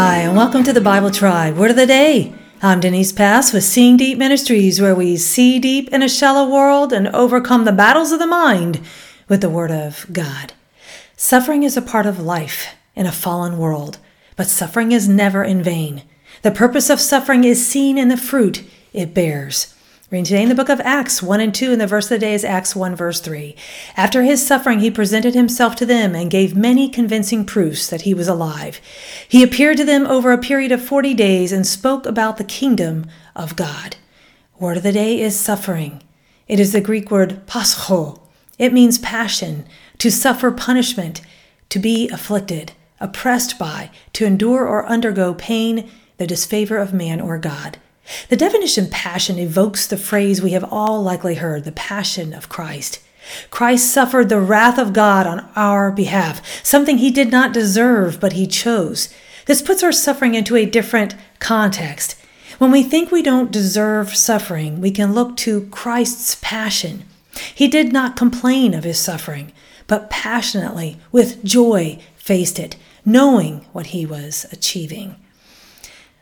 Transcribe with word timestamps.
Hi, 0.00 0.18
and 0.18 0.36
welcome 0.36 0.62
to 0.62 0.72
the 0.72 0.80
Bible 0.80 1.10
Tribe. 1.10 1.56
Word 1.56 1.72
of 1.72 1.76
the 1.76 1.84
day. 1.84 2.32
I'm 2.62 2.78
Denise 2.78 3.10
Pass 3.10 3.52
with 3.52 3.64
Seeing 3.64 3.96
Deep 3.96 4.16
Ministries, 4.16 4.80
where 4.80 4.94
we 4.94 5.16
see 5.16 5.58
deep 5.58 5.88
in 5.88 6.04
a 6.04 6.08
shallow 6.08 6.48
world 6.48 6.92
and 6.92 7.08
overcome 7.08 7.64
the 7.64 7.72
battles 7.72 8.12
of 8.12 8.20
the 8.20 8.26
mind 8.28 8.80
with 9.28 9.40
the 9.40 9.50
Word 9.50 9.72
of 9.72 10.06
God. 10.12 10.52
Suffering 11.16 11.64
is 11.64 11.76
a 11.76 11.82
part 11.82 12.06
of 12.06 12.20
life 12.20 12.76
in 12.94 13.06
a 13.06 13.10
fallen 13.10 13.58
world, 13.58 13.98
but 14.36 14.46
suffering 14.46 14.92
is 14.92 15.08
never 15.08 15.42
in 15.42 15.64
vain. 15.64 16.04
The 16.42 16.52
purpose 16.52 16.90
of 16.90 17.00
suffering 17.00 17.42
is 17.42 17.66
seen 17.66 17.98
in 17.98 18.06
the 18.06 18.16
fruit 18.16 18.62
it 18.92 19.12
bears. 19.12 19.74
Reading 20.10 20.24
today 20.24 20.42
in 20.42 20.48
the 20.48 20.54
book 20.54 20.70
of 20.70 20.80
Acts 20.80 21.22
1 21.22 21.38
and 21.38 21.54
2, 21.54 21.72
and 21.72 21.80
the 21.82 21.86
verse 21.86 22.06
of 22.06 22.18
the 22.18 22.18
day 22.18 22.32
is 22.32 22.42
Acts 22.42 22.74
1, 22.74 22.96
verse 22.96 23.20
3. 23.20 23.54
After 23.94 24.22
his 24.22 24.46
suffering, 24.46 24.78
he 24.78 24.90
presented 24.90 25.34
himself 25.34 25.76
to 25.76 25.84
them 25.84 26.14
and 26.14 26.30
gave 26.30 26.56
many 26.56 26.88
convincing 26.88 27.44
proofs 27.44 27.90
that 27.90 28.00
he 28.00 28.14
was 28.14 28.26
alive. 28.26 28.80
He 29.28 29.42
appeared 29.42 29.76
to 29.76 29.84
them 29.84 30.06
over 30.06 30.32
a 30.32 30.38
period 30.38 30.72
of 30.72 30.82
40 30.82 31.12
days 31.12 31.52
and 31.52 31.66
spoke 31.66 32.06
about 32.06 32.38
the 32.38 32.44
kingdom 32.44 33.04
of 33.36 33.54
God. 33.54 33.96
Word 34.58 34.78
of 34.78 34.82
the 34.82 34.92
day 34.92 35.20
is 35.20 35.38
suffering. 35.38 36.02
It 36.46 36.58
is 36.58 36.72
the 36.72 36.80
Greek 36.80 37.10
word 37.10 37.46
pascho. 37.46 38.22
It 38.58 38.72
means 38.72 38.96
passion, 38.96 39.66
to 39.98 40.10
suffer 40.10 40.50
punishment, 40.50 41.20
to 41.68 41.78
be 41.78 42.08
afflicted, 42.08 42.72
oppressed 42.98 43.58
by, 43.58 43.90
to 44.14 44.24
endure 44.24 44.66
or 44.66 44.86
undergo 44.86 45.34
pain, 45.34 45.90
the 46.16 46.26
disfavor 46.26 46.78
of 46.78 46.94
man 46.94 47.20
or 47.20 47.36
God. 47.36 47.76
The 48.28 48.36
definition 48.36 48.88
passion 48.90 49.38
evokes 49.38 49.86
the 49.86 49.96
phrase 49.96 50.40
we 50.40 50.52
have 50.52 50.64
all 50.72 51.02
likely 51.02 51.36
heard 51.36 51.64
the 51.64 51.72
passion 51.72 52.32
of 52.32 52.48
Christ. 52.48 53.00
Christ 53.50 53.92
suffered 53.92 54.28
the 54.28 54.40
wrath 54.40 54.78
of 54.78 54.92
God 54.92 55.26
on 55.26 55.48
our 55.54 55.90
behalf, 55.90 56.64
something 56.64 56.98
he 56.98 57.10
did 57.10 57.30
not 57.30 57.52
deserve, 57.52 58.20
but 58.20 58.32
he 58.32 58.46
chose. 58.46 59.12
This 59.46 59.62
puts 59.62 59.82
our 59.82 59.92
suffering 59.92 60.34
into 60.34 60.56
a 60.56 60.66
different 60.66 61.14
context. 61.38 62.16
When 62.58 62.70
we 62.70 62.82
think 62.82 63.10
we 63.10 63.22
don't 63.22 63.52
deserve 63.52 64.16
suffering, 64.16 64.80
we 64.80 64.90
can 64.90 65.12
look 65.12 65.36
to 65.38 65.66
Christ's 65.66 66.36
passion. 66.40 67.04
He 67.54 67.68
did 67.68 67.92
not 67.92 68.16
complain 68.16 68.74
of 68.74 68.84
his 68.84 68.98
suffering, 68.98 69.52
but 69.86 70.10
passionately, 70.10 70.98
with 71.12 71.44
joy, 71.44 71.98
faced 72.16 72.58
it, 72.58 72.76
knowing 73.04 73.64
what 73.72 73.86
he 73.86 74.04
was 74.04 74.46
achieving. 74.50 75.16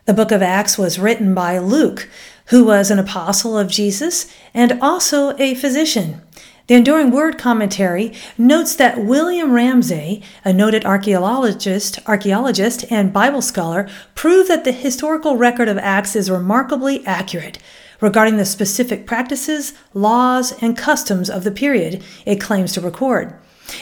The 0.06 0.14
book 0.14 0.30
of 0.30 0.40
Acts 0.40 0.78
was 0.78 1.00
written 1.00 1.34
by 1.34 1.58
Luke, 1.58 2.08
who 2.46 2.64
was 2.64 2.92
an 2.92 3.00
apostle 3.00 3.58
of 3.58 3.66
Jesus 3.66 4.32
and 4.54 4.78
also 4.80 5.36
a 5.36 5.56
physician. 5.56 6.22
The 6.68 6.76
Enduring 6.76 7.10
Word 7.10 7.38
commentary 7.38 8.12
notes 8.38 8.76
that 8.76 9.04
William 9.04 9.52
Ramsay, 9.52 10.22
a 10.44 10.52
noted 10.52 10.84
archaeologist, 10.84 11.98
archaeologist 12.06 12.84
and 12.88 13.12
Bible 13.12 13.42
scholar, 13.42 13.88
proved 14.14 14.48
that 14.48 14.62
the 14.62 14.70
historical 14.70 15.36
record 15.36 15.66
of 15.66 15.76
Acts 15.78 16.14
is 16.14 16.30
remarkably 16.30 17.04
accurate 17.04 17.58
regarding 18.00 18.36
the 18.36 18.44
specific 18.44 19.08
practices, 19.08 19.72
laws, 19.92 20.56
and 20.62 20.78
customs 20.78 21.28
of 21.28 21.42
the 21.42 21.50
period 21.50 22.00
it 22.24 22.40
claims 22.40 22.72
to 22.74 22.80
record. 22.80 23.34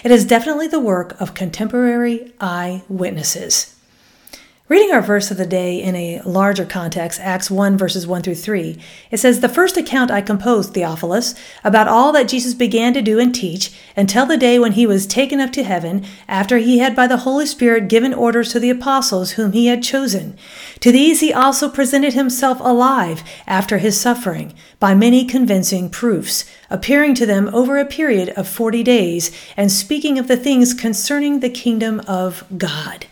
It 0.03 0.11
is 0.11 0.25
definitely 0.25 0.69
the 0.69 0.81
work 0.81 1.21
of 1.21 1.35
contemporary 1.35 2.33
eyewitnesses. 2.41 3.74
Reading 4.67 4.93
our 4.93 5.03
verse 5.03 5.31
of 5.31 5.37
the 5.37 5.45
day 5.45 5.83
in 5.83 5.95
a 5.95 6.23
larger 6.25 6.65
context, 6.65 7.21
Acts 7.21 7.51
1 7.51 7.77
verses 7.77 8.07
1 8.07 8.23
through 8.23 8.37
3, 8.37 8.79
it 9.11 9.19
says, 9.19 9.41
The 9.41 9.49
first 9.51 9.77
account 9.77 10.11
I 10.11 10.23
composed, 10.23 10.73
Theophilus, 10.73 11.35
about 11.63 11.87
all 11.87 12.13
that 12.13 12.29
Jesus 12.29 12.55
began 12.55 12.95
to 12.95 13.03
do 13.03 13.21
and 13.21 13.35
teach 13.35 13.79
until 13.95 14.25
the 14.25 14.39
day 14.39 14.59
when 14.59 14.73
he 14.73 14.87
was 14.87 15.07
taken 15.07 15.39
up 15.39 15.53
to 15.53 15.65
heaven, 15.65 16.07
after 16.27 16.57
he 16.57 16.79
had 16.79 16.97
by 16.97 17.07
the 17.07 17.19
Holy 17.19 17.45
Spirit 17.45 17.89
given 17.89 18.15
orders 18.15 18.53
to 18.53 18.59
the 18.59 18.71
apostles 18.71 19.33
whom 19.33 19.53
he 19.53 19.67
had 19.67 19.83
chosen. 19.83 20.35
To 20.81 20.91
these 20.91 21.21
he 21.21 21.31
also 21.31 21.69
presented 21.69 22.15
himself 22.15 22.59
alive 22.61 23.23
after 23.47 23.77
his 23.77 24.01
suffering, 24.01 24.55
by 24.81 24.95
many 24.95 25.27
convincing 25.27 25.91
proofs, 25.91 26.47
appearing 26.71 27.15
to 27.17 27.27
them 27.27 27.51
over 27.53 27.77
a 27.77 27.85
period 27.85 28.31
of 28.31 28.49
forty 28.49 28.83
days, 28.83 29.31
and 29.59 29.71
speaking 29.71 30.19
of 30.19 30.27
the 30.27 30.39
things 30.39 30.73
concerning 30.73 31.41
the 31.41 31.51
kingdom 31.51 32.01
of 32.09 32.45
God. 32.57 33.05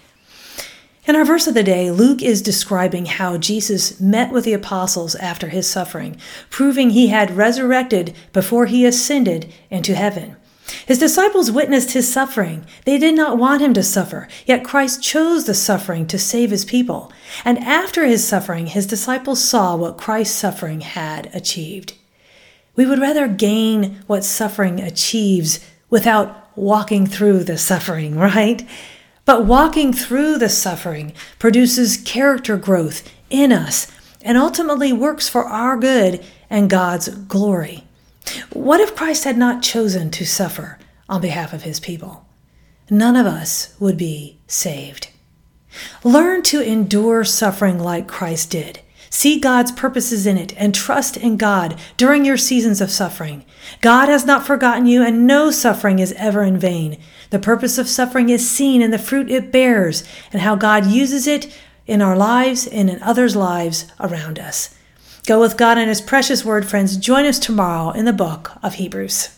In 1.04 1.16
our 1.16 1.24
verse 1.24 1.48
of 1.48 1.54
the 1.54 1.64
day, 1.64 1.90
Luke 1.90 2.22
is 2.22 2.40
describing 2.40 3.06
how 3.06 3.36
Jesus 3.36 3.98
met 4.00 4.30
with 4.30 4.44
the 4.44 4.52
apostles 4.52 5.16
after 5.16 5.48
his 5.48 5.68
suffering, 5.68 6.16
proving 6.48 6.90
he 6.90 7.08
had 7.08 7.36
resurrected 7.36 8.14
before 8.32 8.66
he 8.66 8.86
ascended 8.86 9.52
into 9.68 9.96
heaven. 9.96 10.36
His 10.86 11.00
disciples 11.00 11.50
witnessed 11.50 11.90
his 11.90 12.10
suffering. 12.10 12.64
They 12.84 12.98
did 12.98 13.16
not 13.16 13.36
want 13.36 13.62
him 13.62 13.74
to 13.74 13.82
suffer, 13.82 14.28
yet 14.46 14.64
Christ 14.64 15.02
chose 15.02 15.44
the 15.44 15.54
suffering 15.54 16.06
to 16.06 16.18
save 16.20 16.52
his 16.52 16.64
people. 16.64 17.12
And 17.44 17.58
after 17.58 18.06
his 18.06 18.26
suffering, 18.26 18.68
his 18.68 18.86
disciples 18.86 19.42
saw 19.42 19.74
what 19.74 19.98
Christ's 19.98 20.36
suffering 20.36 20.82
had 20.82 21.34
achieved. 21.34 21.94
We 22.76 22.86
would 22.86 23.00
rather 23.00 23.26
gain 23.26 24.02
what 24.06 24.24
suffering 24.24 24.80
achieves 24.80 25.58
without 25.90 26.56
walking 26.56 27.08
through 27.08 27.42
the 27.42 27.58
suffering, 27.58 28.16
right? 28.18 28.64
But 29.24 29.44
walking 29.44 29.92
through 29.92 30.38
the 30.38 30.48
suffering 30.48 31.12
produces 31.38 31.96
character 31.96 32.56
growth 32.56 33.08
in 33.30 33.52
us 33.52 33.90
and 34.22 34.36
ultimately 34.36 34.92
works 34.92 35.28
for 35.28 35.44
our 35.44 35.76
good 35.76 36.24
and 36.50 36.68
God's 36.68 37.08
glory. 37.08 37.84
What 38.52 38.80
if 38.80 38.96
Christ 38.96 39.24
had 39.24 39.38
not 39.38 39.62
chosen 39.62 40.10
to 40.12 40.26
suffer 40.26 40.78
on 41.08 41.20
behalf 41.20 41.52
of 41.52 41.62
his 41.62 41.80
people? 41.80 42.26
None 42.90 43.16
of 43.16 43.26
us 43.26 43.74
would 43.78 43.96
be 43.96 44.38
saved. 44.46 45.08
Learn 46.04 46.42
to 46.42 46.60
endure 46.60 47.24
suffering 47.24 47.78
like 47.78 48.06
Christ 48.06 48.50
did. 48.50 48.80
See 49.14 49.38
God's 49.38 49.70
purposes 49.72 50.26
in 50.26 50.38
it 50.38 50.54
and 50.56 50.74
trust 50.74 51.18
in 51.18 51.36
God 51.36 51.78
during 51.98 52.24
your 52.24 52.38
seasons 52.38 52.80
of 52.80 52.90
suffering. 52.90 53.44
God 53.82 54.08
has 54.08 54.24
not 54.24 54.46
forgotten 54.46 54.86
you, 54.86 55.04
and 55.04 55.26
no 55.26 55.50
suffering 55.50 55.98
is 55.98 56.14
ever 56.14 56.42
in 56.42 56.56
vain. 56.56 56.96
The 57.28 57.38
purpose 57.38 57.76
of 57.76 57.90
suffering 57.90 58.30
is 58.30 58.48
seen 58.48 58.80
in 58.80 58.90
the 58.90 58.98
fruit 58.98 59.30
it 59.30 59.52
bears 59.52 60.02
and 60.32 60.40
how 60.40 60.56
God 60.56 60.86
uses 60.86 61.26
it 61.26 61.54
in 61.86 62.00
our 62.00 62.16
lives 62.16 62.66
and 62.66 62.88
in 62.88 63.02
others' 63.02 63.36
lives 63.36 63.84
around 64.00 64.38
us. 64.38 64.74
Go 65.26 65.40
with 65.40 65.58
God 65.58 65.76
and 65.76 65.90
His 65.90 66.00
precious 66.00 66.42
word, 66.42 66.66
friends. 66.66 66.96
Join 66.96 67.26
us 67.26 67.38
tomorrow 67.38 67.90
in 67.90 68.06
the 68.06 68.14
book 68.14 68.52
of 68.62 68.74
Hebrews. 68.74 69.28